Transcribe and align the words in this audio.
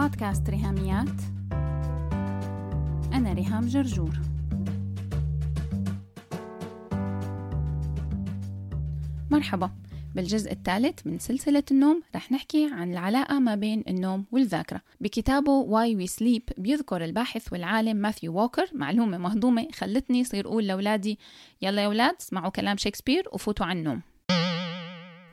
بودكاست 0.00 0.50
ريهاميات. 0.50 1.20
أنا 3.12 3.32
ريهام 3.32 3.66
جرجور. 3.66 4.20
مرحبا. 9.30 9.70
بالجزء 10.14 10.52
الثالث 10.52 11.06
من 11.06 11.18
سلسلة 11.18 11.62
النوم 11.70 12.02
رح 12.14 12.32
نحكي 12.32 12.70
عن 12.72 12.92
العلاقة 12.92 13.38
ما 13.38 13.54
بين 13.54 13.84
النوم 13.88 14.26
والذاكرة. 14.32 14.80
بكتابه 15.00 15.66
Why 15.66 15.96
We 15.96 16.10
Sleep 16.10 16.60
بيذكر 16.60 17.04
الباحث 17.04 17.52
والعالم 17.52 17.96
ماثيو 17.96 18.32
ووكر 18.32 18.70
معلومة 18.72 19.18
مهضومة 19.18 19.68
خلتني 19.74 20.24
صير 20.24 20.46
أقول 20.46 20.66
لأولادي 20.66 21.18
يلا 21.62 21.82
يا 21.82 21.86
أولاد 21.86 22.14
اسمعوا 22.20 22.50
كلام 22.50 22.76
شكسبير 22.76 23.28
وفوتوا 23.32 23.66
على 23.66 23.78
النوم. 23.78 24.02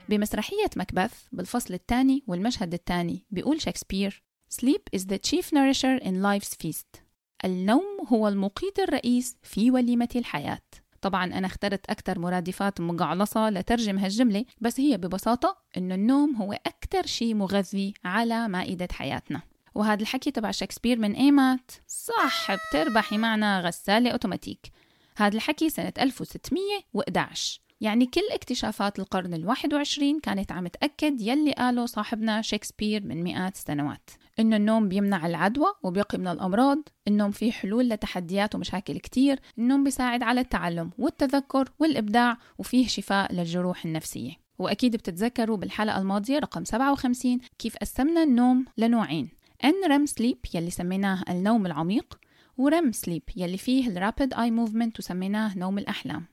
بمسرحية 0.10 0.70
مكبث 0.76 1.14
بالفصل 1.32 1.74
الثاني 1.74 2.24
والمشهد 2.28 2.74
الثاني 2.74 3.24
بيقول 3.32 3.62
شكسبير 3.62 4.27
Sleep 4.50 4.90
is 4.94 5.08
the 5.08 5.20
chief 5.20 5.52
nourisher 5.52 5.98
in 5.98 6.22
life's 6.22 6.56
feast. 6.56 7.02
النوم 7.46 8.08
هو 8.08 8.28
المقيت 8.28 8.80
الرئيس 8.80 9.38
في 9.44 9.72
وليمة 9.72 10.10
الحياة. 10.16 10.62
طبعا 11.02 11.26
أنا 11.26 11.48
اخترت 11.48 11.90
أكثر 11.90 12.20
مرادفات 12.20 12.82
مجعلصة 12.82 13.50
لترجم 13.50 13.98
هالجملة 13.98 14.46
بس 14.62 14.80
هي 14.80 14.98
ببساطة 14.98 15.58
إنه 15.78 15.96
النوم 15.96 16.36
هو 16.36 16.54
أكثر 16.54 17.06
شيء 17.06 17.36
مغذي 17.36 17.94
على 18.06 18.48
مائدة 18.48 18.88
حياتنا. 18.92 19.42
وهذا 19.76 20.02
الحكي 20.02 20.32
تبع 20.32 20.52
شكسبير 20.52 21.00
من 21.00 21.14
إيمات 21.14 21.72
صح 21.88 22.48
بتربحي 22.56 23.18
معنا 23.18 23.62
غسالة 23.62 24.10
أوتوماتيك. 24.10 24.72
هذا 25.18 25.36
الحكي 25.36 25.70
سنة 25.70 25.94
1611 26.00 27.62
يعني 27.82 28.06
كل 28.06 28.22
اكتشافات 28.32 29.00
القرن 29.00 29.34
الواحد 29.34 29.74
وعشرين 29.74 30.20
كانت 30.20 30.52
عم 30.52 30.68
تأكد 30.68 31.22
يلي 31.22 31.52
قاله 31.52 31.86
صاحبنا 31.86 32.42
شكسبير 32.42 33.04
من 33.04 33.24
مئات 33.24 33.56
السنوات. 33.56 34.10
إنه 34.40 34.56
النوم 34.56 34.90
بيمنع 34.90 35.28
العدوى 35.28 35.68
وبيقي 35.84 36.18
من 36.18 36.28
الأمراض 36.28 36.78
النوم 37.08 37.32
فيه 37.32 37.52
حلول 37.52 37.90
لتحديات 37.90 38.56
ومشاكل 38.56 38.98
كتير 38.98 39.40
النوم 39.58 39.84
بيساعد 39.84 40.24
على 40.24 40.42
التعلم 40.42 40.92
والتذكر 40.98 41.70
والإبداع 41.80 42.38
وفيه 42.58 42.88
شفاء 42.88 43.34
للجروح 43.34 43.86
النفسية. 43.86 44.32
وأكيد 44.60 44.96
بتتذكروا 44.96 45.58
بالحلقة 45.58 46.02
الماضية 46.02 46.40
رقم 46.40 46.64
57 46.64 47.40
كيف 47.60 47.78
قسمنا 47.78 48.24
النوم 48.24 48.66
لنوعين 48.78 49.30
ان 49.64 49.74
ريم 49.88 50.06
سليب 50.06 50.38
يلي 50.54 50.70
سميناه 50.70 51.24
النوم 51.30 51.66
العميق 51.66 52.20
وريم 52.58 52.92
سليب 52.92 53.24
يلي 53.36 53.58
فيه 53.58 53.90
الرابid 53.90 54.40
اي 54.40 54.52
موفمنت 54.52 55.00
وسميناه 55.00 55.58
نوم 55.58 55.78
الأحلام. 55.78 56.26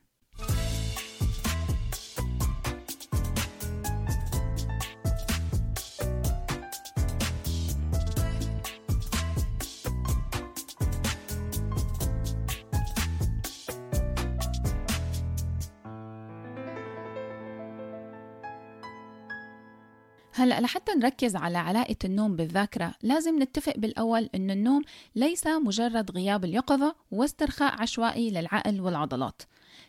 هلأ 20.45 20.61
لحتى 20.61 20.91
نركز 20.91 21.35
على 21.35 21.57
علاقة 21.57 21.95
النوم 22.05 22.35
بالذاكرة 22.35 22.93
لازم 23.03 23.41
نتفق 23.43 23.73
بالأول 23.77 24.29
أن 24.35 24.51
النوم 24.51 24.81
ليس 25.15 25.47
مجرد 25.47 26.11
غياب 26.11 26.45
اليقظة 26.45 26.95
واسترخاء 27.11 27.81
عشوائي 27.81 28.31
للعقل 28.31 28.81
والعضلات 28.81 29.41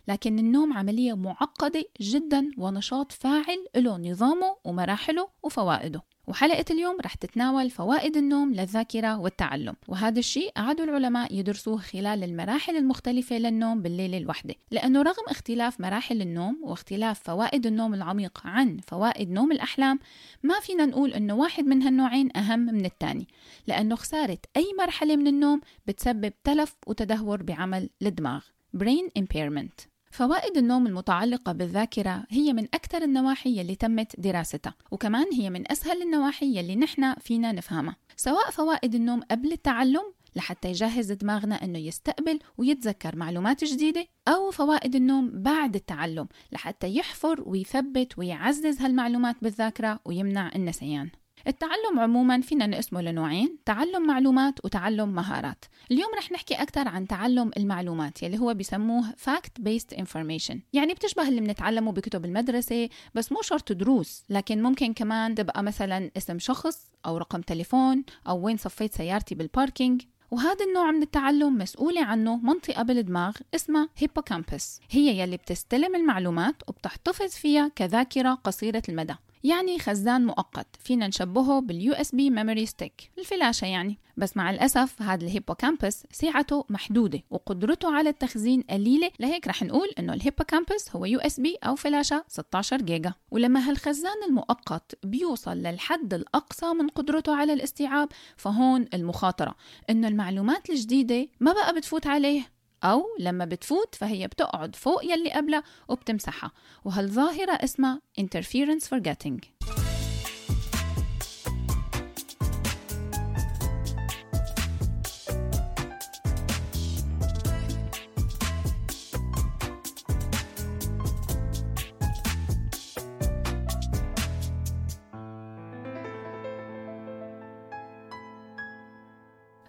لكن 0.07 0.39
النوم 0.39 0.73
عملية 0.73 1.13
معقدة 1.13 1.85
جدا 2.01 2.51
ونشاط 2.57 3.11
فاعل 3.11 3.65
له 3.75 3.97
نظامه 3.97 4.55
ومراحله 4.63 5.29
وفوائده. 5.43 6.01
وحلقة 6.27 6.65
اليوم 6.71 6.97
رح 7.01 7.13
تتناول 7.15 7.69
فوائد 7.69 8.17
النوم 8.17 8.53
للذاكرة 8.53 9.19
والتعلم 9.19 9.75
وهذا 9.87 10.19
الشيء 10.19 10.51
قعدوا 10.51 10.85
العلماء 10.85 11.33
يدرسوه 11.33 11.77
خلال 11.77 12.23
المراحل 12.23 12.77
المختلفة 12.77 13.37
للنوم 13.37 13.81
بالليلة 13.81 14.17
الواحدة 14.17 14.55
لأنه 14.71 15.01
رغم 15.01 15.23
اختلاف 15.29 15.81
مراحل 15.81 16.21
النوم 16.21 16.61
واختلاف 16.63 17.19
فوائد 17.23 17.65
النوم 17.65 17.93
العميق 17.93 18.41
عن 18.45 18.77
فوائد 18.87 19.31
نوم 19.31 19.51
الأحلام 19.51 19.99
ما 20.43 20.59
فينا 20.59 20.85
نقول 20.85 21.13
أنه 21.13 21.35
واحد 21.35 21.65
من 21.65 21.81
هالنوعين 21.81 22.37
أهم 22.37 22.59
من 22.59 22.85
الثاني 22.85 23.27
لأنه 23.67 23.95
خسارة 23.95 24.39
أي 24.57 24.65
مرحلة 24.79 25.15
من 25.15 25.27
النوم 25.27 25.61
بتسبب 25.87 26.33
تلف 26.43 26.75
وتدهور 26.87 27.43
بعمل 27.43 27.89
الدماغ 28.01 28.41
brain 28.77 29.09
impairment. 29.15 29.96
فوائد 30.11 30.57
النوم 30.57 30.87
المتعلقة 30.87 31.51
بالذاكرة 31.51 32.23
هي 32.29 32.53
من 32.53 32.63
أكثر 32.63 33.03
النواحي 33.03 33.59
يلي 33.59 33.75
تمت 33.75 34.19
دراستها 34.19 34.73
وكمان 34.91 35.25
هي 35.33 35.49
من 35.49 35.71
أسهل 35.71 36.01
النواحي 36.01 36.57
يلي 36.57 36.75
نحن 36.75 37.15
فينا 37.15 37.51
نفهمها. 37.51 37.95
سواء 38.15 38.51
فوائد 38.51 38.95
النوم 38.95 39.21
قبل 39.21 39.51
التعلم 39.51 40.13
لحتى 40.35 40.69
يجهز 40.69 41.11
دماغنا 41.11 41.63
إنه 41.63 41.79
يستقبل 41.79 42.39
ويتذكر 42.57 43.15
معلومات 43.15 43.63
جديدة 43.63 44.07
أو 44.27 44.51
فوائد 44.51 44.95
النوم 44.95 45.31
بعد 45.33 45.75
التعلم 45.75 46.27
لحتى 46.51 46.95
يحفر 46.95 47.43
ويثبت 47.45 48.17
ويعزز 48.17 48.81
هالمعلومات 48.81 49.35
بالذاكرة 49.41 49.99
ويمنع 50.05 50.51
النسيان. 50.55 51.09
التعلم 51.47 51.99
عموما 51.99 52.41
فينا 52.41 52.67
نقسمه 52.67 53.01
لنوعين 53.01 53.57
تعلم 53.65 54.07
معلومات 54.07 54.65
وتعلم 54.65 55.09
مهارات. 55.09 55.65
اليوم 55.91 56.09
رح 56.17 56.31
نحكي 56.31 56.53
أكثر 56.53 56.87
عن 56.87 57.07
تعلم 57.07 57.51
المعلومات 57.57 58.23
يلي 58.23 58.39
هو 58.39 58.53
بسموه 58.53 59.03
fact 59.11 59.61
based 59.63 59.97
information. 59.97 60.55
يعني 60.73 60.93
بتشبه 60.93 61.27
اللي 61.27 61.41
بنتعلمه 61.41 61.91
بكتب 61.91 62.25
المدرسة 62.25 62.89
بس 63.15 63.31
مو 63.31 63.41
شرط 63.41 63.71
دروس 63.71 64.23
لكن 64.29 64.63
ممكن 64.63 64.93
كمان 64.93 65.35
تبقى 65.35 65.63
مثلا 65.63 66.11
اسم 66.17 66.39
شخص 66.39 66.91
أو 67.05 67.17
رقم 67.17 67.41
تليفون 67.41 68.03
أو 68.27 68.45
وين 68.45 68.57
صفيت 68.57 68.93
سيارتي 68.93 69.35
بال 69.35 69.50
parking 69.50 70.01
وهذا 70.31 70.65
النوع 70.65 70.91
من 70.91 71.01
التعلم 71.01 71.57
مسؤولة 71.57 72.05
عنه 72.05 72.37
منطقة 72.37 72.83
بالدماغ 72.83 73.35
اسمها 73.55 73.89
hippocampus 73.97 74.79
هي 74.91 75.19
يلي 75.19 75.37
بتستلم 75.37 75.95
المعلومات 75.95 76.55
وبتحتفظ 76.67 77.29
فيها 77.29 77.71
كذاكرة 77.75 78.33
قصيرة 78.33 78.83
المدى. 78.89 79.15
يعني 79.43 79.79
خزان 79.79 80.25
مؤقت. 80.25 80.67
فينا 80.79 81.07
نشبهه 81.07 81.59
بال 81.61 81.93
USB 81.93 82.29
memory 82.29 82.65
stick 82.65 83.11
الفلاشة 83.17 83.65
يعني. 83.65 83.97
بس 84.17 84.37
مع 84.37 84.49
الأسف 84.49 85.01
هذا 85.01 85.23
ال 85.25 85.31
hippocampus 85.31 86.03
سعته 86.11 86.65
محدودة 86.69 87.19
وقدرته 87.29 87.95
على 87.95 88.09
التخزين 88.09 88.61
قليلة. 88.61 89.11
لهيك 89.19 89.47
رح 89.47 89.63
نقول 89.63 89.87
إنه 89.99 90.13
ال 90.13 90.20
hippocampus 90.20 90.95
هو 90.95 91.05
USB 91.05 91.57
أو 91.63 91.75
فلاشة 91.75 92.23
16 92.27 92.81
جيجا. 92.81 93.13
ولما 93.31 93.69
هالخزان 93.69 94.23
المؤقت 94.27 94.97
بيوصل 95.03 95.57
للحد 95.57 96.13
الأقصى 96.13 96.65
من 96.65 96.87
قدرته 96.87 97.35
على 97.35 97.53
الاستيعاب 97.53 98.09
فهون 98.37 98.85
المخاطرة. 98.93 99.55
إنه 99.89 100.07
المعلومات 100.07 100.69
الجديدة 100.69 101.27
ما 101.39 101.53
بقى 101.53 101.75
بتفوت 101.75 102.07
عليه. 102.07 102.56
أو 102.83 103.03
لما 103.19 103.45
بتفوت 103.45 103.95
فهي 103.95 104.27
بتقعد 104.27 104.75
فوق 104.75 105.05
يلي 105.05 105.31
قبلها 105.31 105.63
وبتمسحها. 105.87 106.51
وهالظاهرة 106.85 107.51
اسمها 107.51 108.01
interference 108.21 108.83
forgetting. 108.83 109.67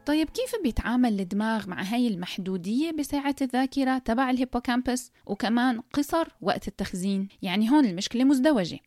طيب 0.09 0.31
كيف 0.31 0.55
بيتعامل 0.63 1.21
الدماغ 1.21 1.69
مع 1.69 1.83
هاي 1.83 2.09
المحدودية 2.09 2.91
بساعة 2.91 3.37
الذاكرة 3.41 3.99
تبع 3.99 4.31
الهيبوكامبس 4.31 5.13
وكمان 5.27 5.81
قصر 5.81 6.29
وقت 6.41 6.69
التخزين؟ 6.69 7.29
يعني 7.43 7.71
هون 7.71 7.85
المشكلة 7.85 8.25
مزدوجة. 8.25 8.79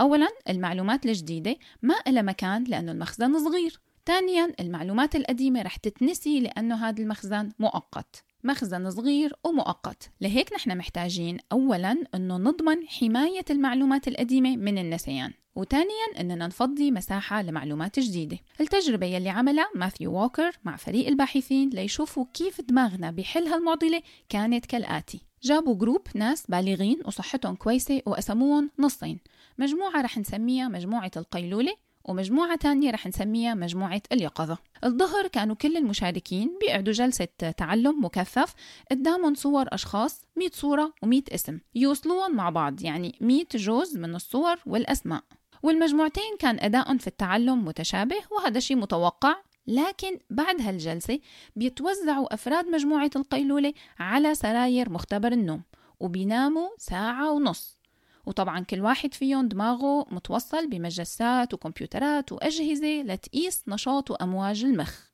أولا 0.00 0.28
المعلومات 0.48 1.06
الجديدة 1.06 1.56
ما 1.82 1.94
إلها 2.08 2.22
مكان 2.22 2.64
لأنه 2.64 2.92
المخزن 2.92 3.44
صغير. 3.44 3.80
ثانيا 4.06 4.52
المعلومات 4.60 5.16
القديمة 5.16 5.62
رح 5.62 5.76
تتنسي 5.76 6.40
لأنه 6.40 6.88
هذا 6.88 7.02
المخزن 7.02 7.48
مؤقت. 7.58 8.24
مخزن 8.44 8.90
صغير 8.90 9.32
ومؤقت. 9.44 10.10
لهيك 10.20 10.52
نحن 10.52 10.76
محتاجين 10.78 11.38
أولا 11.52 12.04
أنه 12.14 12.36
نضمن 12.36 12.88
حماية 12.88 13.44
المعلومات 13.50 14.08
القديمة 14.08 14.56
من 14.56 14.78
النسيان. 14.78 15.32
وثانيا 15.56 16.20
إننا 16.20 16.46
نفضي 16.46 16.90
مساحة 16.90 17.42
لمعلومات 17.42 18.00
جديدة. 18.00 18.38
التجربة 18.60 19.06
يلي 19.06 19.28
عملها 19.28 19.70
ماثيو 19.74 20.12
ووكر 20.12 20.58
مع 20.64 20.76
فريق 20.76 21.06
الباحثين 21.06 21.70
ليشوفوا 21.70 22.24
كيف 22.34 22.60
دماغنا 22.60 23.10
بحل 23.10 23.46
هالمعضلة 23.46 24.02
كانت 24.28 24.66
كالآتي. 24.66 25.20
جابوا 25.42 25.74
group 25.74 26.02
ناس 26.14 26.46
بالغين 26.46 27.00
وصحتهم 27.04 27.54
كويسة 27.54 28.02
وقسموهم 28.06 28.70
نصين. 28.78 29.18
مجموعة 29.58 30.02
رح 30.02 30.18
نسميها 30.18 30.68
مجموعة 30.68 31.10
القيلولة 31.16 31.74
ومجموعة 32.04 32.56
تانية 32.56 32.90
رح 32.90 33.06
نسميها 33.06 33.54
مجموعة 33.54 34.02
اليقظة. 34.12 34.58
الظهر 34.84 35.26
كانوا 35.26 35.56
كل 35.56 35.76
المشاركين 35.76 36.58
بيقعدوا 36.60 36.92
جلسة 36.92 37.28
تعلم 37.56 38.04
مكثف 38.04 38.54
قدامهم 38.90 39.34
صور 39.34 39.66
أشخاص 39.68 40.24
100 40.36 40.50
صورة 40.52 40.92
و100 41.06 41.34
اسم. 41.34 41.58
يوصلوهم 41.74 42.36
مع 42.36 42.50
بعض 42.50 42.82
يعني 42.82 43.18
100 43.20 43.44
جوز 43.54 43.96
من 43.96 44.14
الصور 44.14 44.56
والأسماء. 44.66 45.22
والمجموعتين 45.62 46.36
كان 46.38 46.60
أداء 46.60 46.96
في 46.96 47.06
التعلم 47.06 47.64
متشابه 47.64 48.16
وهذا 48.30 48.60
شيء 48.60 48.76
متوقع 48.76 49.36
لكن 49.66 50.18
بعد 50.30 50.60
هالجلسة 50.60 51.20
بيتوزعوا 51.56 52.34
أفراد 52.34 52.66
مجموعة 52.66 53.10
القيلولة 53.16 53.72
على 53.98 54.34
سراير 54.34 54.90
مختبر 54.90 55.32
النوم 55.32 55.62
وبيناموا 56.00 56.68
ساعة 56.78 57.32
ونص. 57.32 57.78
وطبعا 58.26 58.60
كل 58.60 58.80
واحد 58.80 59.14
فيهم 59.14 59.48
دماغه 59.48 60.06
متوصل 60.10 60.70
بمجسات 60.70 61.54
وكمبيوترات 61.54 62.32
وأجهزة 62.32 63.02
لتقيس 63.02 63.64
نشاط 63.68 64.10
وأمواج 64.10 64.64
المخ. 64.64 65.09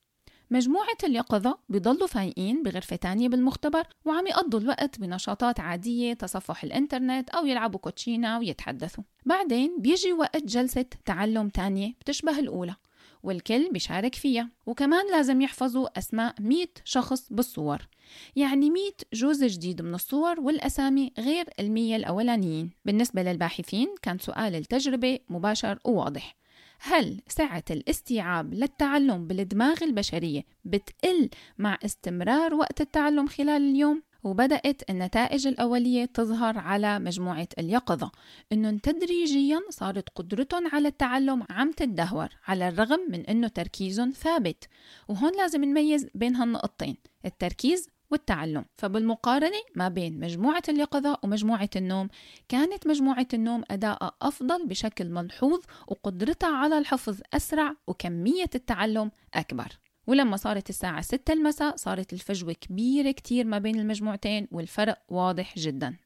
مجموعة 0.50 0.96
اليقظة 1.04 1.58
بيضلوا 1.68 2.06
فايقين 2.06 2.62
بغرفة 2.62 2.96
تانية 2.96 3.28
بالمختبر 3.28 3.86
وعم 4.04 4.26
يقضوا 4.26 4.60
الوقت 4.60 5.00
بنشاطات 5.00 5.60
عادية 5.60 6.12
تصفح 6.12 6.64
الإنترنت 6.64 7.30
أو 7.30 7.46
يلعبوا 7.46 7.80
كوتشينا 7.80 8.38
ويتحدثوا. 8.38 9.04
بعدين 9.24 9.76
بيجي 9.80 10.12
وقت 10.12 10.44
جلسة 10.44 10.86
تعلم 11.04 11.48
تانية 11.48 11.94
بتشبه 12.00 12.38
الأولى 12.38 12.76
والكل 13.22 13.68
بيشارك 13.72 14.14
فيها. 14.14 14.50
وكمان 14.66 15.10
لازم 15.10 15.40
يحفظوا 15.40 15.98
أسماء 15.98 16.34
100 16.40 16.66
شخص 16.84 17.26
بالصور. 17.30 17.88
يعني 18.36 18.70
100 18.70 18.90
جزء 19.12 19.46
جديد 19.46 19.82
من 19.82 19.94
الصور 19.94 20.40
والأسامي 20.40 21.12
غير 21.18 21.48
المية 21.60 21.96
الأولانيين. 21.96 22.70
بالنسبة 22.84 23.22
للباحثين 23.22 23.94
كان 24.02 24.18
سؤال 24.18 24.54
التجربة 24.54 25.18
مباشر 25.28 25.78
وواضح. 25.84 26.36
هل 26.80 27.20
سعة 27.28 27.64
الاستيعاب 27.70 28.54
للتعلم 28.54 29.26
بالدماغ 29.26 29.84
البشرية 29.84 30.42
بتقل 30.64 31.30
مع 31.58 31.78
استمرار 31.84 32.54
وقت 32.54 32.80
التعلم 32.80 33.26
خلال 33.26 33.62
اليوم؟ 33.70 34.02
وبدأت 34.26 34.90
النتائج 34.90 35.46
الأولية 35.46 36.04
تظهر 36.04 36.58
على 36.58 36.98
مجموعة 36.98 37.48
اليقظة 37.58 38.12
إنه 38.52 38.78
تدريجيا 38.78 39.60
صارت 39.70 40.08
قدرتهم 40.14 40.66
على 40.72 40.88
التعلم 40.88 41.44
عم 41.50 41.72
تتدهور 41.72 42.28
على 42.46 42.68
الرغم 42.68 43.00
من 43.10 43.20
إنه 43.26 43.48
تركيزهم 43.48 44.10
ثابت 44.10 44.68
وهون 45.08 45.32
لازم 45.36 45.64
نميز 45.64 46.06
بين 46.14 46.36
هالنقطتين 46.36 46.96
التركيز 47.24 47.88
والتعلم. 48.10 48.64
فبالمقارنة 48.76 49.62
ما 49.74 49.88
بين 49.88 50.20
مجموعة 50.20 50.62
اليقظة 50.68 51.18
ومجموعة 51.22 51.70
النوم 51.76 52.08
كانت 52.48 52.86
مجموعة 52.86 53.26
النوم 53.34 53.62
أداء 53.70 54.14
أفضل 54.22 54.66
بشكل 54.66 55.10
ملحوظ 55.10 55.60
وقدرتها 55.88 56.56
على 56.56 56.78
الحفظ 56.78 57.20
أسرع 57.34 57.74
وكمية 57.86 58.50
التعلم 58.54 59.10
أكبر. 59.34 59.78
ولما 60.06 60.36
صارت 60.36 60.70
الساعة 60.70 61.00
6 61.00 61.32
المساء 61.32 61.76
صارت 61.76 62.12
الفجوة 62.12 62.52
كبيرة 62.52 63.10
كتير 63.10 63.44
ما 63.46 63.58
بين 63.58 63.80
المجموعتين 63.80 64.48
والفرق 64.52 64.98
واضح 65.08 65.54
جدا. 65.58 65.96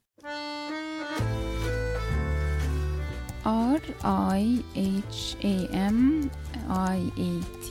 R 3.45 3.81
I 4.03 4.61
H 4.75 5.35
A 5.41 5.57
M 5.73 6.29
I 6.69 6.99
A 7.29 7.33
T 7.65 7.67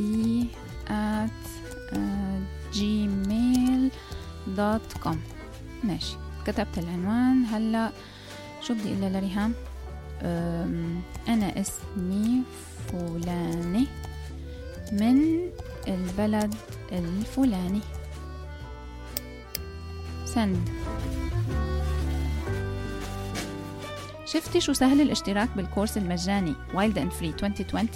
at 0.88 1.40
uh, 1.92 2.38
gmail 2.76 3.90
دوت 4.46 4.92
كوم. 5.02 5.20
ماشي. 5.84 6.16
كتبت 6.46 6.78
العنوان. 6.78 7.44
هلا 7.44 7.90
شو 8.62 8.74
بدي 8.74 8.92
أقول 8.92 9.12
لريهام؟ 9.12 9.54
أنا 11.28 11.60
اسمي 11.60 12.42
فلانة 12.88 13.86
من 14.92 15.50
البلد 15.88 16.54
الفلاني. 16.92 17.80
سند 20.24 20.68
شفتي 24.26 24.60
شو 24.60 24.72
سهل 24.72 25.00
الاشتراك 25.00 25.48
بال 25.56 25.66
course 25.66 25.96
المجاني 25.96 26.54
Wild 26.74 26.98
and 26.98 27.12
Free 27.12 27.28
2020 27.28 27.88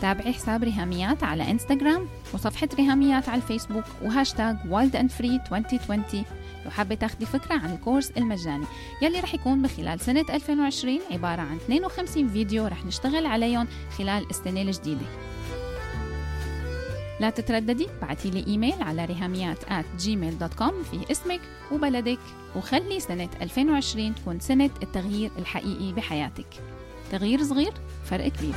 تابعي 0.00 0.32
حساب 0.32 0.64
ريهاميات 0.64 1.24
على 1.24 1.50
إنستغرام 1.50 2.08
وصفحة 2.34 2.68
ريهاميات 2.74 3.28
على 3.28 3.42
الفيسبوك 3.42 3.84
و 4.02 4.09
hashtag 4.09 4.56
Wild 4.68 4.96
and 4.96 5.10
Free 5.10 5.40
2020 5.52 6.24
لو 6.64 6.70
حابة 6.70 6.94
تاخدي 6.94 7.26
فكرة 7.26 7.54
عن 7.54 7.72
ال 7.72 7.77
course 7.77 8.10
المجاني 8.10 8.64
يلي 9.02 9.20
رح 9.20 9.34
يكون 9.34 9.62
بخلال 9.62 10.00
سنة 10.00 10.24
2020 10.30 10.98
عبارة 11.10 11.40
عن 11.40 11.56
52 11.56 12.28
فيديو 12.28 12.66
رح 12.66 12.84
نشتغل 12.84 13.26
عليهم 13.26 13.68
خلال 13.98 14.30
السنة 14.30 14.62
الجديدة. 14.62 15.06
لا 17.20 17.30
تترددي 17.30 17.86
بعتي 18.02 18.30
لي 18.30 18.46
إيميل 18.46 18.82
على 18.82 19.04
ريهاميات 19.04 19.64
at 19.64 20.02
gmail.com 20.04 20.72
في 20.90 21.10
اسمك 21.10 21.40
وبلدك 21.72 22.18
وخلي 22.56 23.00
سنة 23.00 23.28
2020 23.42 24.14
تكون 24.14 24.40
سنة 24.40 24.70
التغيير 24.82 25.30
الحقيقي 25.38 25.92
بحياتك. 25.92 26.46
تغيير 27.12 27.42
صغير 27.42 27.72
فرق 28.04 28.28
كبير. 28.28 28.54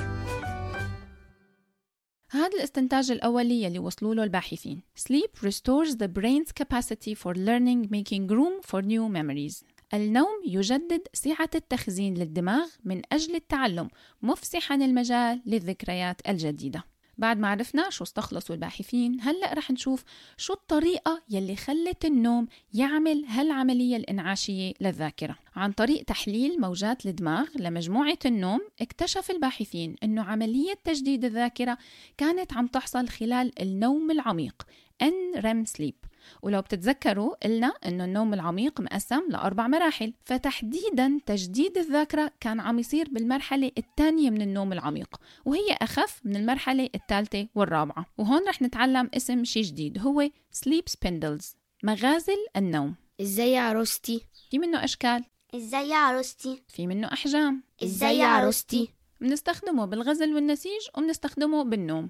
هذا 2.34 2.58
الاستنتاج 2.58 3.12
الأولي 3.12 3.64
يلي 3.64 3.80
وصلوا 3.80 4.16
له 4.16 4.24
الباحثين. 4.24 4.82
Sleep 5.00 5.46
restores 5.46 5.96
the 5.96 6.08
brain's 6.08 6.52
capacity 6.64 7.14
for 7.14 7.34
learning 7.36 7.88
making 7.92 8.28
room 8.28 8.62
for 8.64 8.82
new 8.82 9.08
memories. 9.08 9.64
النوم 9.94 10.42
يجدد 10.46 11.02
سعة 11.14 11.50
التخزين 11.56 12.14
للدماغ 12.14 12.68
من 12.84 13.02
أجل 13.12 13.36
التعلم 13.36 13.88
مفسحا 14.22 14.76
المجال 14.76 15.42
للذكريات 15.46 16.22
الجديدة. 16.30 16.84
بعد 17.18 17.40
ما 17.40 17.48
عرفنا 17.48 17.90
شو 17.90 18.04
استخلصوا 18.04 18.56
الباحثين 18.56 19.22
هلأ 19.22 19.54
رح 19.54 19.72
نشوف 19.72 20.04
شو 20.38 20.54
الطريقة 20.54 21.22
يلي 21.30 21.56
خلت 21.56 22.06
النوم 22.06 22.48
يعمل 22.74 23.26
هالعملية 23.26 23.98
الإنعاشية 23.98 24.74
للذاكرة. 24.82 25.36
عن 25.56 25.72
طريق 25.72 26.04
تحليل 26.04 26.62
موجات 26.62 27.06
الدماغ 27.06 27.48
لمجموعة 27.56 28.20
النوم 28.26 28.60
اكتشف 28.82 29.32
الباحثين 29.32 29.96
أنه 30.04 30.24
عملية 30.24 30.74
تجديد 30.84 31.26
الذاكرة 31.26 31.78
كانت 32.18 32.54
عم 32.54 32.68
تحصل 32.68 33.08
خلال 33.08 33.62
النوم 33.62 34.12
العميق 34.12 34.64
NREM 35.04 35.66
sleep. 35.78 36.13
ولو 36.42 36.62
بتتذكروا 36.62 37.36
قلنا 37.44 37.74
إنه 37.86 38.06
النوم 38.06 38.34
العميق 38.34 38.82
مقسم 38.82 39.22
لأربع 39.30 39.68
مراحل 39.68 40.14
فتحديدا 40.26 41.20
تجديد 41.26 41.78
الذاكرة 41.78 42.32
كان 42.40 42.60
عم 42.60 42.80
يصير 42.80 43.10
بالمرحلة 43.12 43.72
الثانية 43.78 44.30
من 44.30 44.42
النوم 44.42 44.74
العميق 44.74 45.16
وهي 45.46 45.78
أخف 45.82 46.22
من 46.24 46.36
المرحلة 46.36 46.90
الثالثة 46.96 47.48
والرابعة. 47.56 48.06
وهون 48.18 48.48
رح 48.48 48.62
نتعلم 48.62 49.10
اسم 49.14 49.44
شيء 49.44 49.64
جديد 49.64 50.00
هو 50.00 50.30
sleep 50.52 50.90
spindles 50.90 51.56
مغازل 51.84 52.38
النوم. 52.58 52.96
إزاي 53.22 53.52
يا 53.52 53.62
عروستي؟ 53.62 54.26
في 54.52 54.60
منه 54.60 54.84
أشكال. 54.84 55.24
إزاي 55.56 55.90
يا 55.90 55.98
عروستي؟ 55.98 56.64
في 56.68 56.88
منه 56.88 57.08
أحجام. 57.14 57.64
إزاي 57.84 58.18
يا 58.18 58.26
عروستي؟ 58.26 58.90
بنستخدمه 59.22 59.86
بالغزل 59.86 60.34
والنسيج 60.34 60.82
وبنستخدمه 60.98 61.64
بالنوم. 61.64 62.10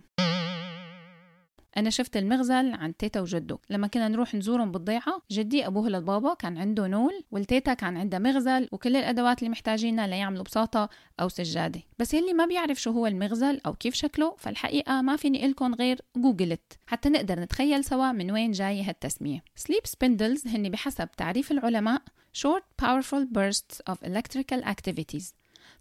أنا 1.78 1.90
شفت 1.90 2.18
المغزل 2.18 2.74
عند 2.74 2.94
تيتا 2.94 3.22
وجدو 3.22 3.58
لما 3.70 3.88
كنا 3.88 4.08
نروح 4.08 4.36
نزورهم 4.36 4.72
بالضيعة 4.72 5.22
جدي 5.32 5.68
أبوه 5.68 5.90
للبابا 5.90 6.34
كان 6.34 6.58
عنده 6.58 6.88
نول 6.88 7.24
والتيتا 7.32 7.74
كان 7.74 7.98
عندها 7.98 8.20
مغزل 8.20 8.70
وكل 8.72 8.96
الأدوات 8.96 9.40
اللي 9.40 9.50
محتاجينها 9.50 10.08
ليعملوا 10.08 10.44
بساط 10.44 10.90
أو 11.20 11.30
سجادة. 11.30 11.82
بس 12.00 12.14
يلي 12.14 12.34
ما 12.34 12.46
بيعرف 12.46 12.82
شو 12.82 12.92
هو 12.92 13.08
المغزل 13.08 13.62
أو 13.66 13.74
كيف 13.74 13.94
شكله 13.94 14.36
فالحقيقة 14.38 15.02
ما 15.02 15.16
فيني 15.16 15.48
قلكم 15.48 15.76
غير 15.76 16.02
Google 16.18 16.64
it 16.64 16.80
حتى 16.88 17.10
نقدر 17.10 17.40
نتخيل 17.40 17.84
سوا 17.84 18.12
من 18.12 18.32
وين 18.32 18.52
جاي 18.52 18.84
هالتسمية. 18.84 19.44
sleep 19.56 19.86
spindles 19.86 20.48
هن 20.48 20.70
بحسب 20.70 21.10
تعريف 21.18 21.52
العلماء 21.52 22.02
short 22.38 22.86
powerful 22.86 23.26
bursts 23.38 23.94
of 23.94 23.98
electrical 24.08 24.64
activities. 24.64 25.34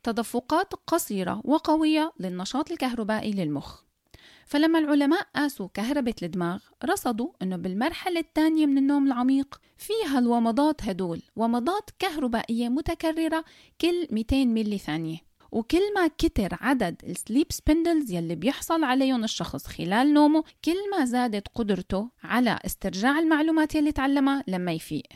تدفقات 0.02 0.74
قصيرة 0.86 1.40
وقوية 1.44 2.12
للنشاط 2.20 2.70
الكهربائي 2.70 3.32
للمخ. 3.32 3.82
فلما 4.46 4.78
العلماء 4.78 5.26
قاسوا 5.36 5.68
كهربة 5.74 6.14
الدماغ 6.22 6.62
رصدوا 6.84 7.32
أنه 7.42 7.56
بالمرحلة 7.56 8.20
الثانية 8.20 8.66
من 8.66 8.78
النوم 8.78 9.06
العميق 9.06 9.60
فيها 9.76 10.18
الومضات 10.18 10.82
هدول 10.82 11.22
ومضات 11.36 11.90
كهربائية 11.98 12.68
متكررة 12.68 13.44
كل 13.80 14.06
200 14.10 14.44
ملي 14.44 14.78
ثانية. 14.78 15.32
وكل 15.52 15.94
ما 15.94 16.06
كتر 16.06 16.48
عدد 16.60 17.02
السليب 17.04 17.46
سبندلز 17.50 18.12
يلي 18.12 18.34
بيحصل 18.34 18.84
عليهم 18.84 19.24
الشخص 19.24 19.66
خلال 19.66 20.14
نومه 20.14 20.44
كل 20.64 20.90
ما 20.90 21.04
زادت 21.04 21.48
قدرته 21.54 22.10
على 22.22 22.58
استرجاع 22.66 23.18
المعلومات 23.18 23.74
يلي 23.74 23.92
تعلمها 23.92 24.44
لما 24.48 24.72
يفيق. 24.72 25.06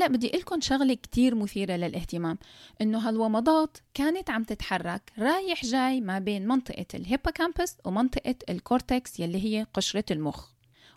هلا 0.00 0.08
بدي 0.08 0.28
قلكم 0.28 0.60
شغلة 0.60 0.94
كتير 0.94 1.34
مثيرة 1.34 1.76
للاهتمام. 1.76 2.38
إنه 2.80 2.98
هالومضات 2.98 3.78
كانت 3.94 4.30
عم 4.30 4.44
تتحرك 4.44 5.12
رايح 5.18 5.64
جاي 5.64 6.00
ما 6.00 6.18
بين 6.18 6.48
منطقة 6.48 6.86
ال 6.94 7.01
hippocampus 7.01 7.76
ومنطقة 7.84 8.34
ال 8.48 8.58
cortex 8.58 9.20
يلي 9.20 9.44
هي 9.44 9.66
قشرة 9.74 10.04
المخ. 10.10 10.48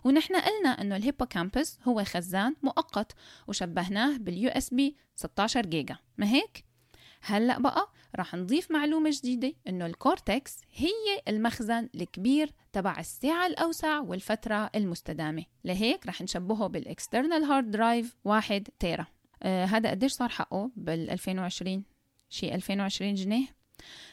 ونحن 0.04 0.36
قلنا 0.36 0.68
إنه 0.68 0.96
ال 0.96 1.03
hippocampus 1.03 1.78
هو 1.88 2.04
خزان 2.04 2.54
مؤقت 2.62 3.12
وشبهناه 3.48 4.16
بال 4.16 4.50
USB 4.50 4.96
16 5.16 5.66
جيجا. 5.66 5.96
ما 6.18 6.26
هيك؟ 6.26 6.64
هلأ 7.26 7.58
بقى 7.58 7.88
رح 8.16 8.34
نضيف 8.34 8.70
معلومة 8.70 9.10
جديدة 9.12 9.52
إنه 9.68 9.86
ال 9.86 9.96
cortex 9.96 10.58
هي 10.74 11.22
المخزن 11.28 11.88
الكبير 11.94 12.52
تبع 12.72 13.00
السعة 13.00 13.46
الأوسع 13.46 14.00
والفترة 14.00 14.70
المستدامة. 14.74 15.44
لهيك 15.64 16.06
رح 16.06 16.22
نشبهه 16.22 16.66
بال 16.66 16.82
external 16.82 17.44
hard 17.44 17.70
drive 17.70 18.16
1 18.24 18.68
تيرا. 18.78 19.06
آه 19.42 19.64
هذا 19.64 19.90
قديش 19.90 20.12
صار 20.12 20.28
حقه 20.28 20.70
بال 20.76 21.10
2020 21.10 21.84
شي 22.28 22.54
2020 22.54 23.14
جنيه؟ 23.14 23.46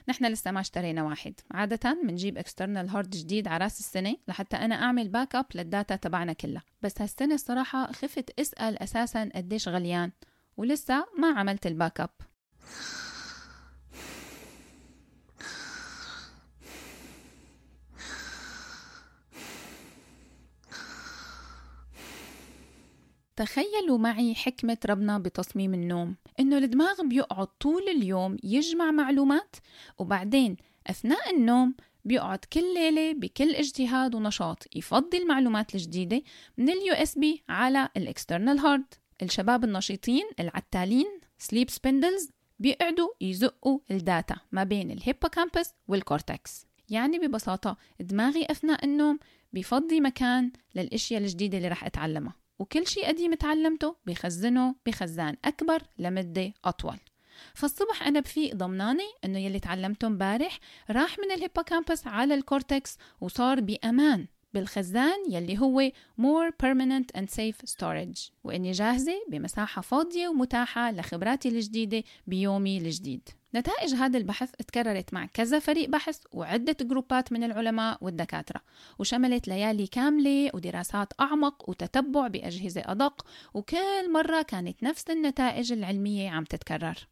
نحن 0.09 0.25
لسه 0.25 0.51
ما 0.51 0.59
اشترينا 0.59 1.03
واحد. 1.03 1.33
عادة 1.51 1.93
بنجيب 2.03 2.37
external 2.37 2.89
hard 2.89 3.09
جديد 3.09 3.47
على 3.47 3.63
راس 3.63 3.79
السنة 3.79 4.17
لحتى 4.27 4.57
أنا 4.57 4.75
أعمل 4.75 5.09
backup 5.09 5.35
لل 5.35 5.45
data 5.55 5.95
تبعنا 5.95 6.33
كلها. 6.33 6.63
بس 6.81 7.01
هالسنة 7.01 7.33
الصراحة 7.35 7.91
خفت 7.91 8.39
أسأل 8.39 8.83
أساسا 8.83 9.29
قديش 9.35 9.67
غليان 9.67 10.11
ولسه 10.57 11.05
ما 11.17 11.27
عملت 11.27 11.67
ال 11.67 11.99
backup 11.99 12.09
تخيلوا 23.35 23.97
معي 23.97 24.35
حكمة 24.35 24.77
ربنا 24.85 25.17
بتصميم 25.17 25.73
النوم. 25.73 26.15
إنه 26.39 26.57
الدماغ 26.57 27.01
بيقعد 27.03 27.47
طول 27.47 27.81
اليوم 27.81 28.37
يجمع 28.43 28.91
معلومات 28.91 29.55
وبعدين 29.97 30.57
أثناء 30.87 31.35
النوم 31.35 31.75
بيقعد 32.05 32.39
كل 32.53 32.73
ليلة 32.73 33.13
بكل 33.13 33.55
اجتهاد 33.55 34.15
ونشاط 34.15 34.63
يفضي 34.75 35.17
المعلومات 35.17 35.75
الجديدة 35.75 36.21
من 36.57 36.69
ال 36.69 36.93
USB 36.93 37.43
على 37.49 37.89
ال 37.97 38.04
external 38.04 38.59
hard 38.59 38.93
الشباب 39.21 39.63
النشيطين 39.63 40.23
العتالين 40.39 41.19
sleep 41.37 41.69
spindles 41.69 42.29
بيقعدوا 42.59 43.09
يزقوا 43.21 43.79
ال 43.91 44.00
data 44.00 44.35
ما 44.51 44.63
بين 44.63 44.91
ال 44.91 44.98
hippocampus 44.98 45.73
وال 45.87 46.07
cortex 46.07 46.65
يعني 46.89 47.19
ببساطة 47.19 47.77
دماغي 47.99 48.45
أثناء 48.49 48.85
النوم 48.85 49.19
بيفضي 49.53 49.99
مكان 49.99 50.51
للأشياء 50.75 51.21
الجديدة 51.21 51.57
اللي 51.57 51.67
رح 51.67 51.85
أتعلمها. 51.85 52.40
وكل 52.61 52.87
شيء 52.87 53.07
قديم 53.07 53.33
تعلمته 53.33 53.95
بخزنه 54.05 54.75
بخزان 54.85 55.37
أكبر 55.45 55.81
لمدة 55.97 56.53
أطول. 56.65 56.97
فالصبح 57.53 58.07
أنا 58.07 58.19
بفيق 58.19 58.55
ضمناني 58.55 59.09
إنه 59.25 59.39
يلي 59.39 59.59
تعلمته 59.59 60.07
امبارح 60.07 60.59
راح 60.89 61.19
من 61.19 61.31
ال 61.31 61.37
hippocampus 61.37 62.07
على 62.07 62.33
ال 62.33 62.42
cortex 62.42 62.97
وصار 63.21 63.59
بأمان. 63.61 64.27
بالخزان 64.53 65.31
يلي 65.31 65.59
هو 65.59 65.91
more 66.19 66.51
permanent 66.63 67.21
and 67.21 67.25
safe 67.25 67.71
storage 67.71 68.31
وإني 68.43 68.71
جاهزة 68.71 69.13
بمساحة 69.29 69.81
فاضية 69.81 70.27
ومتاحة 70.27 70.91
لخبراتي 70.91 71.49
الجديدة 71.49 72.03
بيومي 72.27 72.77
الجديد. 72.77 73.29
نتائج 73.55 73.93
هذا 73.93 74.17
البحث 74.17 74.51
تكررت 74.51 75.13
مع 75.13 75.25
كذا 75.25 75.59
فريق 75.59 75.89
بحث 75.89 76.17
وعدة 76.31 76.75
جروبات 76.81 77.33
من 77.33 77.43
العلماء 77.43 77.97
والدكاترة 78.01 78.61
وشملت 78.99 79.47
ليالي 79.47 79.87
كاملة 79.87 80.51
ودراسات 80.53 81.13
أعمق 81.19 81.69
وتتبع 81.69 82.27
بأجهزة 82.27 82.81
أدق 82.85 83.25
وكل 83.53 84.11
مرة 84.13 84.41
كانت 84.41 84.83
نفس 84.83 85.09
النتائج 85.09 85.71
العلمية 85.71 86.29
عم 86.29 86.43
تتكرر. 86.43 87.07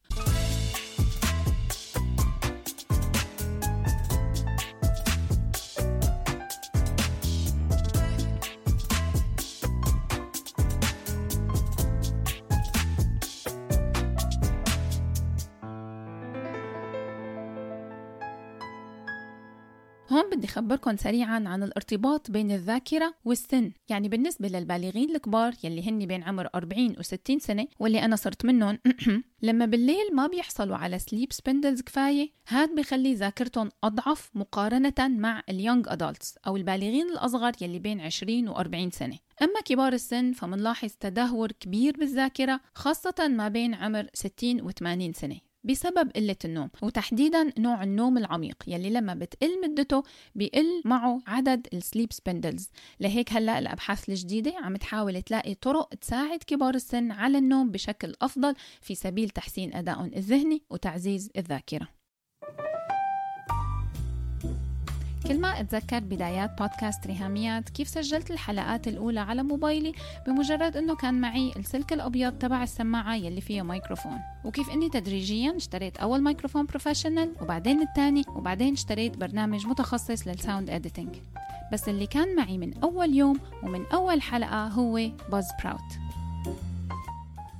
هون 20.11 20.29
بدي 20.29 20.47
خبركم 20.47 20.97
سريعا 20.97 21.43
عن 21.47 21.63
الارتباط 21.63 22.31
بين 22.31 22.51
الذاكرة 22.51 23.13
والسن. 23.25 23.71
يعني 23.89 24.09
بالنسبة 24.09 24.47
للبالغين 24.47 25.15
الكبار 25.15 25.53
يلي 25.63 25.89
هن 25.89 26.05
بين 26.05 26.23
عمر 26.23 26.49
40 26.55 26.95
و 26.99 27.01
60 27.01 27.39
سنة 27.39 27.67
واللي 27.79 28.05
أنا 28.05 28.15
صرت 28.15 28.45
منهم 28.45 28.79
لما 29.41 29.65
بالليل 29.65 30.15
ما 30.15 30.27
بيحصلوا 30.27 30.77
على 30.77 30.99
sleep 30.99 31.33
spindles 31.33 31.81
كفاية 31.81 32.29
هاد 32.47 32.75
بخلي 32.75 33.13
ذاكرتهم 33.13 33.69
أضعف 33.83 34.29
مقارنة 34.33 34.93
مع 34.99 35.43
ال 35.49 35.55
young 35.55 35.85
adults 35.89 36.35
أو 36.47 36.57
البالغين 36.57 37.09
الأصغر 37.09 37.51
يلي 37.61 37.79
بين 37.79 38.01
20 38.01 38.47
و 38.47 38.51
40 38.51 38.91
سنة. 38.91 39.17
أما 39.41 39.61
كبار 39.65 39.93
السن 39.93 40.31
فمنلاحظ 40.33 40.89
تدهور 40.99 41.51
كبير 41.51 41.97
بالذاكرة 41.97 42.59
خاصة 42.75 43.27
ما 43.27 43.47
بين 43.47 43.73
عمر 43.73 44.07
60 44.13 44.61
و 44.61 44.71
80 44.71 45.13
سنة. 45.13 45.48
بسبب 45.63 46.11
قلة 46.15 46.35
النوم 46.45 46.69
وتحديدا 46.81 47.53
نوع 47.57 47.83
النوم 47.83 48.17
العميق 48.17 48.63
يلي 48.67 48.89
لما 48.89 49.13
بتقل 49.13 49.61
مدته 49.61 50.03
بيقل 50.35 50.81
معه 50.85 51.21
عدد 51.27 51.67
ال 51.73 51.80
sleep 51.80 52.13
spindles 52.13 52.69
لهيك 52.99 53.33
هلأ 53.33 53.59
الأبحاث 53.59 54.09
الجديدة 54.09 54.53
عم 54.57 54.75
تحاول 54.75 55.21
تلاقي 55.21 55.55
طرق 55.55 55.93
تساعد 55.95 56.43
كبار 56.47 56.75
السن 56.75 57.11
على 57.11 57.37
النوم 57.37 57.71
بشكل 57.71 58.13
أفضل 58.21 58.53
في 58.81 58.95
سبيل 58.95 59.29
تحسين 59.29 59.73
أدائهم 59.75 60.11
الذهني 60.15 60.63
وتعزيز 60.69 61.29
الذاكرة. 61.37 61.98
كل 65.29 65.41
ما 65.41 65.59
أتذكر 65.59 65.99
بدايات 65.99 66.57
بودكاست 66.59 67.07
ريهاميات 67.07 67.69
كيف 67.69 67.87
سجلت 67.87 68.31
الحلقات 68.31 68.87
الأولى 68.87 69.19
على 69.19 69.43
موبايلي؟ 69.43 69.93
بمجرد 70.27 70.77
أنه 70.77 70.95
كان 70.95 71.21
معي 71.21 71.53
السلك 71.55 71.93
الأبيض 71.93 72.33
تبع 72.33 72.63
السماعة 72.63 73.15
يلي 73.15 73.41
فيها 73.41 73.63
ميكروفون. 73.63 74.19
وكيف 74.45 74.69
أني 74.69 74.89
تدريجيا 74.89 75.57
اشتريت 75.57 75.97
أول 75.97 76.23
ميكروفون 76.23 76.65
professional 76.65 77.31
وبعدين 77.41 77.81
الثاني 77.81 78.23
وبعدين 78.27 78.73
اشتريت 78.73 79.17
برنامج 79.17 79.67
متخصص 79.67 80.27
لل 80.27 80.39
sound 80.39 80.69
editing 80.69 81.15
بس 81.73 81.89
اللي 81.89 82.07
كان 82.07 82.35
معي 82.35 82.57
من 82.57 82.77
أول 82.83 83.15
يوم 83.15 83.39
ومن 83.63 83.85
أول 83.93 84.21
حلقة 84.21 84.67
هو 84.67 85.09
Buzzsprout 85.31 85.99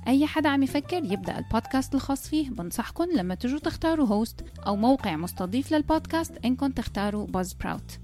أي 0.08 0.26
حدا 0.26 0.48
عم 0.48 0.62
يفكر 0.62 1.04
يبدأ 1.04 1.38
البودكاست 1.38 1.94
الخاص 1.94 2.28
فيه 2.28 2.50
بنصحكم 2.50 3.04
لما 3.14 3.34
تجوا 3.34 3.58
تختاروا 3.58 4.06
host 4.06 4.44
أو 4.66 4.76
موقع 4.76 5.16
مستضيف 5.16 5.72
للبودكاست 5.72 6.32
إنكم 6.44 6.70
تختاروا 6.70 7.26
Buzzsprout 7.26 7.52
ال 7.52 7.98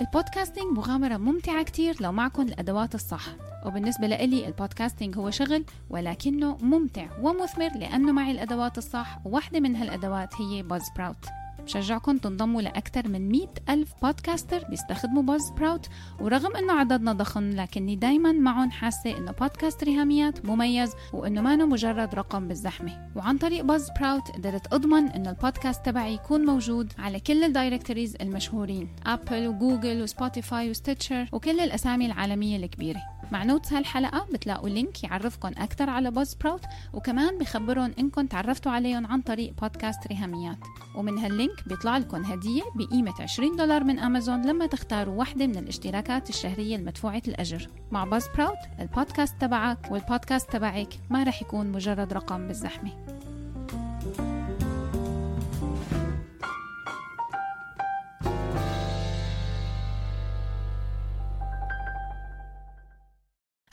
podcasting 0.00 0.78
مغامرة 0.78 1.16
ممتعة 1.16 1.62
كتير 1.62 1.96
لو 2.00 2.12
معكم 2.12 2.42
الأدوات 2.42 2.94
الصح. 2.94 3.28
وبالنسبة 3.66 4.06
لإلي 4.06 4.46
ال 4.46 4.53
podcasting 4.53 5.18
هو 5.18 5.30
شغل 5.30 5.64
ولكنه 5.90 6.56
ممتع 6.62 7.06
ومثمر 7.22 7.68
لأنه 7.68 8.12
معي 8.12 8.30
الأدوات 8.30 8.78
الصح 8.78 9.18
وواحدة 9.24 9.60
من 9.60 9.76
هالأدوات 9.76 10.40
هي 10.40 10.62
Buzzsprout 10.62 11.37
بشجعكم 11.68 12.18
تنضموا 12.18 12.62
لأكثر 12.62 13.08
من 13.08 13.28
100 13.28 13.46
ألف 13.68 13.94
podcaster 14.02 14.64
بيستخدموا 14.70 15.22
Buzzsprout 15.22 15.88
ورغم 16.20 16.56
أنه 16.56 16.72
عددنا 16.72 17.12
ضخم 17.12 17.50
لكني 17.50 17.96
دايما 17.96 18.32
معهم 18.32 18.70
حاسة 18.70 19.18
أنه 19.18 19.32
بودكاست 19.32 19.84
ريهاميات 19.84 20.44
مميز 20.44 20.92
وأنه 21.12 21.40
ما 21.40 21.56
مجرد 21.56 22.14
رقم 22.14 22.48
بالزحمة. 22.48 23.10
وعن 23.16 23.38
طريق 23.38 23.64
Buzzsprout 23.64 24.30
قدرت 24.30 24.72
أضمن 24.72 25.08
أنه 25.08 25.30
البودكاست 25.30 25.86
تبعي 25.86 26.14
يكون 26.14 26.46
موجود 26.46 26.92
على 26.98 27.20
كل 27.20 27.44
ال 27.44 27.50
directories 27.50 28.16
المشهورين 28.20 28.88
Apple 29.06 29.46
و 29.48 29.56
Google 29.56 30.02
و 30.02 30.11
Spotify 30.11 30.70
و 30.70 30.76
Stitcher 30.76 31.28
وكل 31.32 31.60
الأسامي 31.60 32.06
العالمية 32.06 32.56
الكبيرة. 32.56 33.17
مع 33.32 33.44
notes 33.44 33.72
هالحلقة 33.72 34.26
بتلاقوا 34.32 34.68
link 34.68 35.04
يعرفكم 35.04 35.48
أكثر 35.48 35.90
على 35.90 36.10
Buzzsprout 36.10 36.64
وكمان 36.92 37.38
بخبرهم 37.38 37.92
إنكم 37.98 38.26
تعرفتوا 38.26 38.72
عليهم 38.72 39.06
عن 39.06 39.20
طريق 39.20 39.54
بودكاست 39.60 40.06
ريهاميات 40.06 40.58
ومن 40.94 41.18
هال 41.18 41.35
link 41.35 41.68
بيطلع 41.68 41.98
لكم 41.98 42.24
هدية 42.24 42.62
بقيمة 42.74 43.14
20 43.20 43.56
دولار 43.56 43.84
من 43.84 43.98
أمازون 43.98 44.46
لما 44.46 44.66
تختاروا 44.66 45.14
واحدة 45.14 45.46
من 45.46 45.56
الاشتراكات 45.56 46.28
الشهرية 46.30 46.76
المدفوعة 46.76 47.22
الأجر. 47.28 47.68
مع 47.90 48.04
Buzzsprout 48.04 48.58
البودكاست 48.80 49.34
تبعك 49.40 49.90
والبودكاست 49.90 50.50
تبعك 50.52 50.88
ما 51.10 51.22
رح 51.22 51.42
يكون 51.42 51.72
مجرد 51.72 52.12
رقم 52.12 52.46
بالزحمة. 52.46 52.90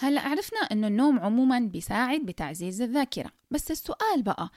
هلا 0.06 0.22
عرفنا 0.22 0.60
إنه 0.60 0.88
النوم 0.88 1.20
عموما 1.20 1.60
بيساعد 1.60 2.20
بتعزيز 2.20 2.82
الذاكرة. 2.82 3.32
بس 3.52 3.72
السؤال 3.72 4.24
بقى 4.24 4.50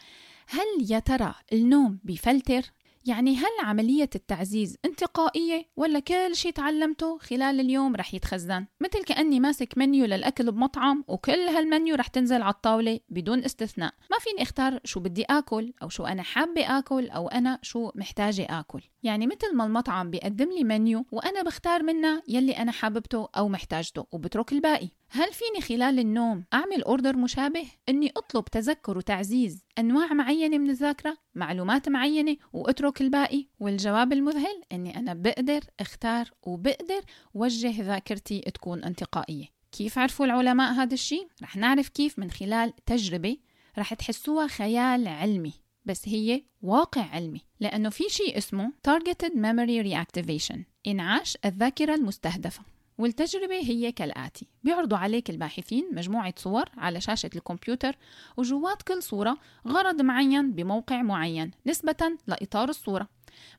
هل 0.49 0.91
يا 0.91 0.99
ترى 0.99 1.35
النوم 1.53 2.01
بيفلتر؟ 2.05 2.63
يعني 3.07 3.37
هل 3.37 3.51
عملية 3.63 4.11
التعزيز 4.15 4.77
انتقائية 4.85 5.67
ولا 5.77 5.99
كل 5.99 6.37
شي 6.37 6.53
تعلمته 6.53 7.19
خلال 7.19 7.61
اليوم 7.61 7.97
رح 7.97 8.15
يتخزن؟ 8.15 8.67
مثل 8.81 9.05
كأني 9.05 9.41
ماسك 9.41 9.79
منيو 9.79 10.05
للأكل 10.05 10.53
بمطعم 10.53 11.05
وكل 11.09 11.33
هالمنيو 11.33 11.95
رح 11.95 12.07
تنزل 12.07 12.43
على 12.43 12.55
الطاولة 12.55 13.01
بدون 13.09 13.45
استثناء. 13.45 13.95
ما 14.11 14.19
فيني 14.19 14.43
أختار 14.43 14.81
شو 14.85 15.01
بدي 15.01 15.25
آكل 15.31 15.73
أو 15.83 15.89
شو 15.89 16.05
أنا 16.05 16.23
حابة 16.23 16.79
آكل 16.79 17.11
أو 17.11 17.29
أنا 17.29 17.59
شو 17.63 17.91
محتاجة 17.95 18.47
آكل. 18.51 18.83
يعني 19.03 19.27
مثل 19.27 19.55
ما 19.55 19.65
المطعم 19.65 20.11
بيقدم 20.11 20.51
لي 20.51 20.65
منيو 20.65 21.07
وأنا 21.13 21.43
بختار 21.43 21.83
منه 21.83 22.23
يلي 22.29 22.53
أنا 22.53 22.73
حاببته 22.73 23.29
أو 23.37 23.49
محتاجته 23.49 24.07
وبترك 24.13 24.53
الباقي. 24.53 24.89
هل 25.11 25.33
فيني 25.33 25.61
خلال 25.61 25.99
النوم 25.99 26.45
أعمل 26.55 26.83
order 26.83 27.17
مشابه؟ 27.17 27.67
إني 27.89 28.13
أطلب 28.17 28.45
تذكر 28.45 28.99
وتعزيز 28.99 29.65
أنواع 29.79 30.13
معينة 30.13 30.59
من 30.59 30.71
الذاكرة 30.71 31.17
معلومات 31.35 31.89
معينة 31.89 32.37
وأترك 32.53 33.01
الباقي 33.01 33.47
والجواب 33.61 34.13
المذهل 34.13 34.63
أني 34.73 34.97
أنا 34.97 35.15
بقدر 35.15 35.61
أختار 35.81 36.31
وبقدر 36.43 37.01
وجه 37.35 37.83
ذاكرتي 37.83 38.41
تكون 38.41 38.85
انتقائية 38.85 39.47
كيف 39.73 39.99
عرفوا 39.99 40.27
العلماء 40.27 40.73
هذا 40.73 40.95
الشيء؟ 40.95 41.29
رح 41.43 41.57
نعرف 41.57 41.89
كيف 41.89 42.19
من 42.19 42.31
خلال 42.31 42.73
تجربة 42.87 43.37
رح 43.79 43.95
تحسوها 43.95 44.47
خيال 44.47 45.09
علمي 45.09 45.53
بس 45.85 46.09
هي 46.09 46.43
واقع 46.63 47.03
علمي 47.03 47.41
لأنه 47.61 47.89
في 47.89 48.05
شيء 48.09 48.39
اسمه 48.39 48.73
Targeted 48.89 49.33
Memory 49.33 49.87
Reactivation 49.87 50.59
إنعاش 50.87 51.39
الذاكرة 51.45 51.95
المستهدفة 51.95 52.78
والتجربة 52.99 53.55
هي 53.55 53.93
كالآتي. 53.93 54.49
بيعرضوا 54.65 54.99
عليك 54.99 55.31
الباحثين 55.31 55.89
مجموعة 55.93 56.35
صور 56.37 56.65
على 56.77 57.01
شاشة 57.01 57.31
الكمبيوتر 57.35 57.97
وجوات 58.37 58.83
كل 58.83 59.03
صورة 59.03 59.39
غرض 59.69 60.03
معين 60.03 60.53
بموقع 60.53 61.03
معين 61.03 61.51
نسبة 61.67 62.17
لإطار 62.27 62.69
الصورة. 62.69 63.09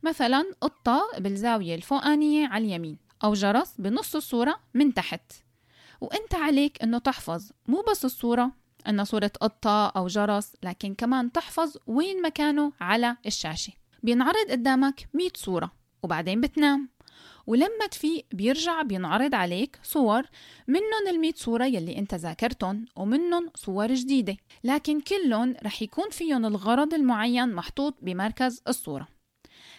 مثلا 0.03 0.45
قطة 0.61 1.01
بالزاوية 1.17 1.75
الفوقانية 1.75 2.47
على 2.47 2.65
اليمين 2.65 2.97
أو 3.23 3.33
جرس 3.33 3.73
بنص 3.79 4.15
الصورة 4.15 4.59
من 4.73 4.93
تحت. 4.93 5.31
وإنت 6.01 6.35
عليك 6.35 6.83
إنه 6.83 6.97
تحفظ 6.97 7.51
مو 7.67 7.83
بس 7.91 8.05
الصورة 8.05 8.51
انها 8.87 9.03
صورة 9.05 9.31
قطة 9.41 9.87
أو 9.87 10.07
جرس 10.07 10.53
لكن 10.63 10.93
كمان 10.95 11.31
تحفظ 11.31 11.77
وين 11.87 12.21
مكانه 12.21 12.71
على 12.81 13.17
الشاشة. 13.25 13.73
بينعرض 14.03 14.51
قدامك 14.51 15.09
100 15.13 15.29
صورة 15.35 15.71
وبعدين 16.03 16.41
بتنام. 16.41 16.89
ولما 17.49 17.87
تفيق 17.91 18.25
بيرجع 18.31 18.81
بينعرض 18.81 19.35
عليك 19.35 19.79
صور 19.83 20.23
منهم 20.67 21.07
المية 21.09 21.33
صورة 21.35 21.65
يلي 21.65 21.97
انت 21.97 22.13
ذاكرتهم 22.13 22.85
ومنهم 22.95 23.49
صور 23.55 23.93
جديدة. 23.93 24.37
لكن 24.63 25.01
كلهم 25.01 25.55
رح 25.63 25.81
يكون 25.81 26.09
فيهم 26.09 26.45
الغرض 26.45 26.93
المعين 26.93 27.53
محطوط 27.53 27.97
بمركز 28.01 28.61
الصورة. 28.67 29.07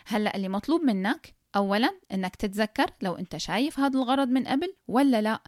هلأ 0.06 0.36
اللي 0.36 0.48
مطلوب 0.48 0.82
منك 0.82 1.34
أولا 1.56 2.00
إنك 2.12 2.36
تتذكر 2.36 2.90
لو 3.02 3.14
أنت 3.14 3.36
شايف 3.36 3.80
هذا 3.80 3.98
الغرض 3.98 4.28
من 4.28 4.46
قبل 4.46 4.74
ولا 4.88 5.22
لا. 5.22 5.40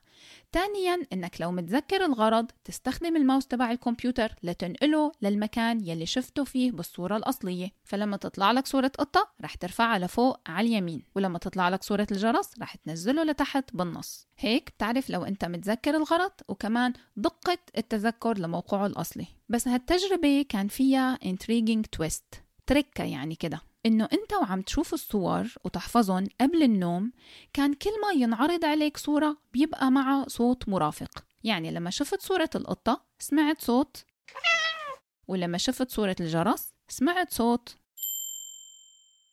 ثانيا 0.52 1.06
إنك 1.12 1.40
لو 1.40 1.52
متذكر 1.52 2.04
الغرض 2.04 2.50
تستخدم 2.64 3.16
الماوس 3.16 3.46
تبع 3.46 3.70
الكمبيوتر 3.70 4.34
لتنقله 4.42 5.12
للمكان 5.22 5.80
يلي 5.80 6.06
شفته 6.06 6.44
فيه 6.44 6.72
بالصورة 6.72 7.16
الأصلية. 7.16 7.70
فلما 7.84 8.16
تطلع 8.16 8.52
لك 8.52 8.66
صورة 8.66 8.92
قطة 8.98 9.32
رح 9.42 9.54
ترفعها 9.54 9.98
لفوق 9.98 10.40
على 10.46 10.68
اليمين 10.68 11.02
ولما 11.14 11.38
تطلع 11.38 11.68
لك 11.68 11.82
صورة 11.82 12.06
الجرس 12.12 12.50
رح 12.60 12.74
تنزله 12.74 13.24
لتحت 13.24 13.76
بالنص. 13.76 14.28
هيك 14.38 14.70
بتعرف 14.70 15.10
لو 15.10 15.24
أنت 15.24 15.44
متذكر 15.44 15.96
الغرض 15.96 16.32
وكمان 16.48 16.92
دقة 17.16 17.58
التذكر 17.78 18.38
لموقعه 18.38 18.86
الأصلي. 18.86 19.26
بس 19.48 19.68
هالتجربة 19.68 20.44
كان 20.48 20.68
فيها 20.68 21.18
intriguing 21.24 21.82
twist 21.96 22.38
تركة 22.66 23.04
يعني 23.04 23.34
كده. 23.34 23.60
إنه 23.86 24.08
أنت 24.12 24.32
وعم 24.32 24.62
تشوف 24.62 24.94
الصور 24.94 25.54
وتحفظهم 25.64 26.26
قبل 26.40 26.62
النوم 26.62 27.12
كان 27.52 27.74
كل 27.74 27.90
ما 28.02 28.22
ينعرض 28.22 28.64
عليك 28.64 28.96
صورة 28.96 29.36
بيبقى 29.52 29.90
معها 29.90 30.28
صوت 30.28 30.68
مرافق. 30.68 31.24
يعني 31.44 31.70
لما 31.70 31.90
شفت 31.90 32.22
صورة 32.22 32.50
القطة 32.54 33.04
سمعت 33.18 33.60
صوت. 33.60 34.04
ولما 35.28 35.58
شفت 35.58 35.90
صورة 35.90 36.16
الجرس 36.20 36.72
سمعت 36.88 37.32
صوت. 37.32 37.76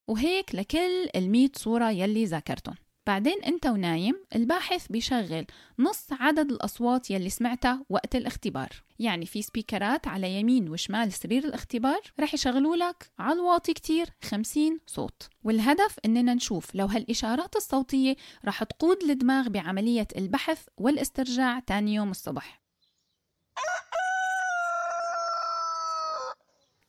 وهيك 0.07 0.55
لكل 0.55 1.09
المية 1.15 1.51
صورة 1.55 1.91
يلي 1.91 2.25
ذاكرتهم 2.25 2.75
بعدين 3.09 3.43
انت 3.43 3.65
ونايم 3.65 4.15
الباحث 4.35 4.87
بيشغل 4.87 5.45
نص 5.79 6.07
عدد 6.11 6.51
الأصوات 6.51 7.11
يلي 7.11 7.29
سمعتها 7.29 7.85
وقت 7.89 8.15
الاختبار. 8.15 8.69
يعني 8.99 9.25
في 9.25 9.41
سبيكرات 9.41 10.07
على 10.07 10.39
يمين 10.39 10.69
وشمال 10.69 11.13
سرير 11.13 11.43
الاختبار 11.43 12.01
رح 12.19 12.33
يشغلوا 12.33 12.75
لك 12.75 13.11
على 13.19 13.33
الواطي 13.33 13.73
كتير 13.73 14.09
50 14.23 14.79
صوت. 14.87 15.29
والهدف 15.43 15.99
إننا 16.05 16.33
نشوف 16.33 16.75
لو 16.75 16.85
هالإشارات 16.85 17.55
الصوتية 17.55 18.15
رح 18.45 18.63
تقود 18.63 19.03
الدماغ 19.03 19.49
بعملية 19.49 20.07
البحث 20.17 20.67
والاسترجاع 20.77 21.59
تاني 21.59 21.93
يوم 21.93 22.11
الصبح. 22.11 22.61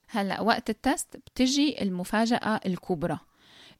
هلأ 0.08 0.40
وقت 0.40 0.70
التست 0.70 1.16
بتجي 1.16 1.82
المفاجأة 1.82 2.60
الكبرى. 2.66 3.18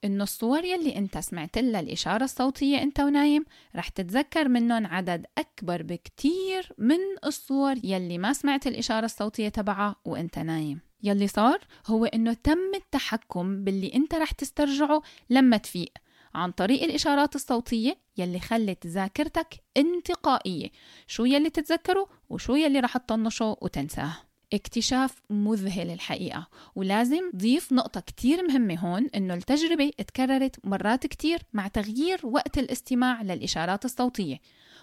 إنه 0.04 0.22
الصور 0.22 0.64
يلي 0.64 0.96
أنت 0.96 1.18
سمعت 1.18 1.58
لها 1.58 1.80
الإشارة 1.80 2.24
الصوتية 2.24 2.82
أنت 2.82 3.00
ونايم 3.00 3.44
رح 3.76 3.88
تتذكر 3.88 4.48
منهم 4.48 4.86
عدد 4.86 5.26
أكبر 5.38 5.82
بكتير 5.82 6.72
من 6.78 6.98
الصور 7.24 7.76
يلي 7.84 8.18
ما 8.18 8.32
سمعت 8.32 8.66
الإشارة 8.66 9.04
الصوتية 9.04 9.48
تبعها 9.48 9.96
وأنت 10.04 10.38
نايم. 10.38 10.80
يلي 11.02 11.28
صار 11.28 11.58
هو 11.86 12.04
إنه 12.04 12.32
تم 12.32 12.74
التحكم 12.74 13.64
باللي 13.64 13.94
أنت 13.94 14.14
رح 14.14 14.32
تسترجعه 14.32 15.02
لما 15.30 15.56
تفيق 15.56 15.92
عن 16.34 16.50
طريق 16.50 16.82
الإشارات 16.82 17.34
الصوتية 17.34 17.96
يلي 18.16 18.40
خلت 18.40 18.86
ذاكرتك 18.86 19.54
انتقائية. 19.76 20.70
شو 21.06 21.24
يلي 21.24 21.50
تتذكره 21.50 22.08
وشو 22.30 22.54
يلي 22.54 22.80
رح 22.80 22.96
تطنشه 22.96 23.56
وتنساه. 23.60 24.29
اكتشاف 24.52 25.22
مذهل 25.30 25.90
الحقيقة. 25.90 26.46
ولازم 26.74 27.30
ضيف 27.36 27.72
نقطة 27.72 28.00
كتير 28.00 28.46
مهمة 28.48 28.78
هون 28.78 29.08
إنه 29.14 29.34
التجربة 29.34 29.90
اتكررت 30.00 30.56
مرات 30.64 31.06
كتير 31.06 31.38
مع 31.52 31.68
تغيير 31.68 32.20
وقت 32.24 32.58
الاستماع 32.58 33.22
للإشارات 33.22 33.84
الصوتية. 33.84 34.40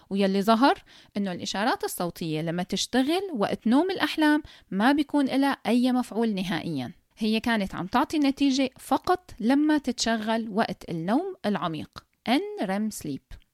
ويلي 0.09 0.41
ظهر 0.41 0.83
إنه 1.17 1.31
الإشارات 1.31 1.83
الصوتية 1.83 2.41
لما 2.41 2.63
تشتغل 2.63 3.21
وقت 3.33 3.67
نوم 3.67 3.91
الأحلام 3.91 4.43
ما 4.71 4.91
بيكون 4.91 5.25
لها 5.25 5.57
أي 5.67 5.91
مفعول 5.91 6.33
نهائياً. 6.33 6.91
هي 7.17 7.39
كانت 7.39 7.75
عم 7.75 7.87
تعطي 7.87 8.19
نتيجة 8.19 8.69
فقط 8.79 9.31
لما 9.39 9.77
تتشغل 9.77 10.49
وقت 10.49 10.89
النوم 10.89 11.35
العميق. 11.45 11.89
NREM 12.29 12.91
sleep. 13.03 13.46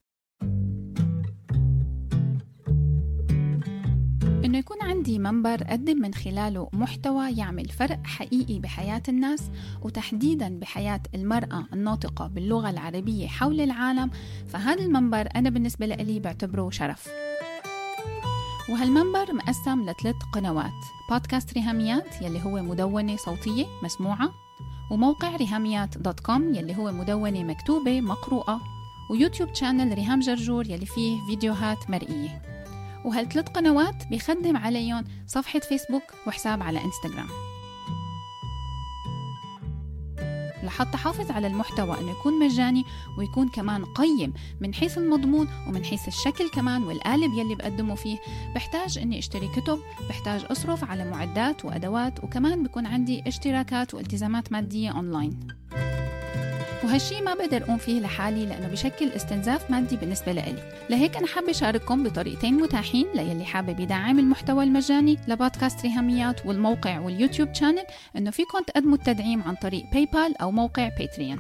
إنه 4.54 4.60
يكون 4.60 4.82
عندي 4.82 5.20
منبر 5.20 5.62
أقدم 5.62 6.02
من 6.02 6.14
خلاله 6.14 6.70
محتوى 6.74 7.32
يعمل 7.38 7.70
فرق 7.70 8.00
حقيقي 8.04 8.60
بحياة 8.60 9.02
الناس 9.10 9.50
وتحديدا 9.82 10.60
بحياة 10.60 11.02
المرأة 11.16 11.66
الناطقة 11.74 12.28
باللغة 12.28 12.70
العربية 12.70 13.28
حول 13.28 13.62
العالم 13.62 14.12
فهذا 14.48 14.84
المنبر 14.84 15.30
أنا 15.36 15.50
بالنسبة 15.50 15.86
لي 15.86 16.20
بعتبره 16.20 16.70
شرف. 16.70 17.08
وهالمنبر 18.70 19.34
مقسم 19.34 19.82
لثلاث 19.90 20.16
قنوات 20.34 20.82
بودكاست 21.10 21.54
ريهاميات 21.54 22.22
يلي 22.22 22.46
هو 22.46 22.64
مدونة 22.64 23.16
صوتية 23.16 23.66
مسموعة 23.84 24.34
وموقع 24.92 25.36
ريهاميات 25.36 25.98
dot 25.98 26.20
com 26.20 26.54
يلي 26.54 26.78
هو 26.78 26.92
مدونة 26.92 27.44
مكتوبة 27.44 28.02
مقروءة 28.02 28.62
ويوتيوب 29.10 29.54
channel 29.54 29.94
ريهام 29.94 30.20
جرجور 30.20 30.66
يلي 30.66 30.86
فيه 30.86 31.18
فيديوهات 31.28 31.90
مرئية. 31.90 32.53
وهالثلاث 33.06 33.50
قنوات 33.50 34.08
بيخدم 34.08 34.58
عليهم 34.58 35.04
صفحة 35.28 35.60
فيسبوك 35.60 36.04
وحساب 36.28 36.64
على 36.64 36.80
إنستغرام. 36.84 37.28
لحتى 40.64 40.98
حافظ 40.98 41.32
على 41.32 41.48
المحتوى 41.48 42.00
إنه 42.00 42.12
يكون 42.12 42.40
مجاني 42.40 42.84
ويكون 43.18 43.50
كمان 43.50 43.86
قيم 43.86 44.34
من 44.62 44.74
حيث 44.74 44.98
المضمون 44.98 45.48
ومن 45.68 45.86
حيث 45.86 46.08
الشكل 46.08 46.50
كمان 46.50 46.84
والقالب 46.84 47.34
يلي 47.34 47.56
بقدمه 47.56 47.96
فيه 47.96 48.18
بحتاج 48.56 48.98
إني 48.98 49.20
أشتري 49.20 49.48
كتب 49.48 49.80
بحتاج 50.10 50.46
أصرف 50.52 50.84
على 50.84 51.12
معدات 51.12 51.66
وأدوات 51.66 52.24
وكمان 52.24 52.64
بكون 52.64 52.86
عندي 52.86 53.24
اشتراكات 53.28 53.94
والتزامات 53.94 54.52
مادية 54.52 54.90
أونلاين. 54.90 55.48
وهالشي 56.84 57.22
ما 57.22 57.34
بقدر 57.34 57.64
أقوم 57.64 57.78
فيه 57.78 58.00
لحالي 58.00 58.46
لأنه 58.46 58.68
بشكل 58.68 59.10
استنزاف 59.10 59.72
مادي 59.72 59.98
بالنسبة 59.98 60.32
لإلي. 60.32 60.72
لهيك 60.90 61.18
أنا 61.18 61.28
حابة 61.28 61.50
أشارككم 61.52 62.04
بطريقتين 62.04 62.54
متاحين 62.54 63.08
للي 63.16 63.46
حابب 63.46 63.80
يدعم 63.80 64.20
المحتوى 64.20 64.64
المجاني 64.64 65.18
لبودكاست 65.28 65.82
ريهاميات 65.82 66.46
والموقع 66.46 67.00
واليوتيوب 67.00 67.54
channel 67.54 67.84
إنه 68.18 68.32
فيكم 68.32 68.64
تقدموا 68.68 68.96
التدعيم 68.96 69.44
عن 69.44 69.56
طريق 69.56 69.86
باي 69.94 70.06
بال 70.06 70.38
أو 70.42 70.52
موقع 70.52 70.90
باتريون 71.00 71.40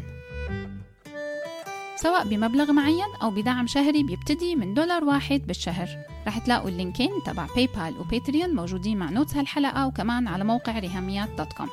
سواء 1.95 2.27
بمبلغ 2.27 2.71
معين 2.71 3.15
أو 3.21 3.31
بدعم 3.31 3.67
شهري 3.67 4.03
بيبتدي 4.03 4.55
من 4.55 4.73
دولار 4.73 5.03
واحد 5.03 5.41
بالشهر. 5.47 5.89
رح 6.27 6.37
تلاقوا 6.37 6.69
اللينكين 6.69 7.11
تبع 7.25 7.47
باي 7.55 7.67
بال 7.67 7.99
وباتريون 7.99 8.55
موجودين 8.55 8.97
مع 8.97 9.09
notes 9.09 9.35
هالحلقة 9.35 9.87
وكمان 9.87 10.27
على 10.27 10.43
موقع 10.43 10.79
ريهاميات 10.79 11.29
dot 11.37 11.53
com 11.53 11.69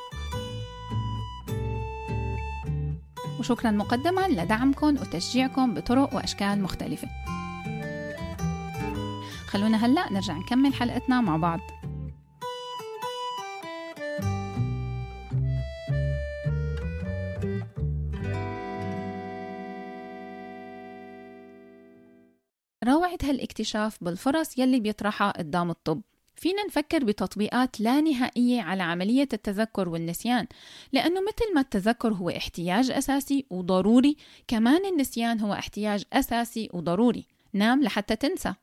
وشكرا 3.41 3.71
مقدما 3.71 4.27
لدعمكم 4.27 4.87
وتشجيعكم 4.87 5.73
بطرق 5.73 6.15
وأشكال 6.15 6.61
مختلفة. 6.61 7.07
خلونا 9.47 9.85
هلأ 9.85 10.13
نرجع 10.13 10.37
نكمل 10.37 10.73
حلقتنا 10.73 11.21
مع 11.21 11.37
بعض. 11.37 11.59
روعة 22.83 23.17
هالاكتشاف 23.23 24.03
بالفرص 24.03 24.57
يلي 24.57 24.79
بيطرحها 24.79 25.31
قدام 25.31 25.69
الطب. 25.69 26.01
فينا 26.41 26.63
نفكر 26.65 27.03
بتطبيقات 27.03 27.81
لا 27.81 28.01
نهائية 28.01 28.61
على 28.61 28.83
عملية 28.83 29.27
التذكر 29.33 29.89
والنسيان 29.89 30.47
لأنه 30.91 31.21
مثل 31.21 31.53
ما 31.55 31.61
التذكر 31.61 32.13
هو 32.13 32.29
احتياج 32.29 32.91
أساسي 32.91 33.45
وضروري 33.49 34.17
كمان 34.47 34.85
النسيان 34.85 35.39
هو 35.39 35.53
احتياج 35.53 36.03
أساسي 36.13 36.69
وضروري. 36.73 37.25
نام 37.53 37.83
لحتى 37.83 38.15
تنسى. 38.15 38.53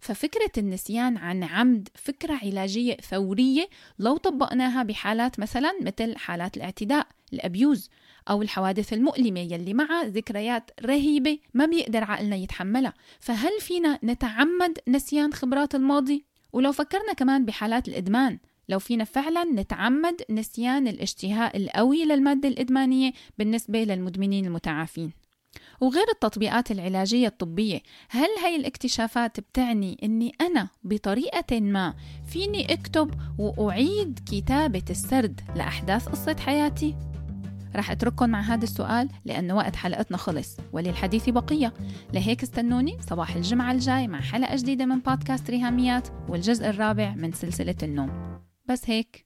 ففكرة 0.00 0.50
النسيان 0.58 1.16
عن 1.16 1.44
عمد 1.44 1.88
فكرة 1.94 2.34
علاجية 2.42 2.96
ثورية 2.96 3.68
لو 3.98 4.16
طبقناها 4.16 4.82
بحالات 4.82 5.40
مثلا 5.40 5.72
مثل 5.80 6.16
حالات 6.16 6.56
الاعتداء 6.56 7.06
الأبيوز 7.32 7.90
أو 8.30 8.42
الحوادث 8.42 8.92
المؤلمة 8.92 9.40
يلي 9.40 9.74
معها 9.74 10.04
ذكريات 10.04 10.70
رهيبة 10.84 11.38
ما 11.54 11.66
بيقدر 11.66 12.04
عقلنا 12.04 12.36
يتحملها. 12.36 12.94
فهل 13.20 13.60
فينا 13.60 13.98
نتعمد 14.04 14.78
نسيان 14.88 15.32
خبرات 15.32 15.74
الماضي؟ 15.74 16.35
ولو 16.52 16.72
فكرنا 16.72 17.12
كمان 17.12 17.44
بحالات 17.44 17.88
الإدمان 17.88 18.38
لو 18.68 18.78
فينا 18.78 19.04
فعلا 19.04 19.44
نتعمد 19.44 20.22
نسيان 20.30 20.88
الاشتهاء 20.88 21.56
القوي 21.56 22.04
للمادة 22.04 22.48
الإدمانية 22.48 23.12
بالنسبة 23.38 23.84
للمدمنين 23.84 24.46
المتعافين 24.46 25.12
وغير 25.80 26.08
التطبيقات 26.12 26.70
العلاجية 26.70 27.26
الطبية 27.26 27.80
هل 28.08 28.28
هاي 28.44 28.56
الاكتشافات 28.56 29.40
بتعني 29.40 29.98
أني 30.02 30.32
أنا 30.40 30.68
بطريقة 30.84 31.60
ما 31.60 31.94
فيني 32.26 32.72
أكتب 32.72 33.10
وأعيد 33.38 34.20
كتابة 34.32 34.84
السرد 34.90 35.40
لأحداث 35.56 36.08
قصة 36.08 36.36
حياتي؟ 36.38 37.15
رح 37.76 37.90
أترككم 37.90 38.28
مع 38.28 38.40
هذا 38.40 38.64
السؤال 38.64 39.08
لأن 39.24 39.52
وقت 39.52 39.76
حلقتنا 39.76 40.16
خلص. 40.16 40.56
وللحديث 40.72 41.28
بقية. 41.28 41.74
لهيك 42.14 42.42
استنوني 42.42 42.98
صباح 43.00 43.36
الجمعة 43.36 43.72
الجاي 43.72 44.08
مع 44.08 44.20
حلقة 44.20 44.56
جديدة 44.56 44.86
من 44.86 44.98
بودكاست 44.98 45.50
ريهاميات 45.50 46.08
والجزء 46.28 46.68
الرابع 46.68 47.14
من 47.14 47.32
سلسلة 47.32 47.76
النوم. 47.82 48.40
بس 48.68 48.90
هيك. 48.90 49.25